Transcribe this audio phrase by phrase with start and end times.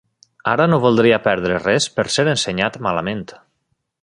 [0.53, 3.23] Ara no voldria perdre res per ser ensenyat malament.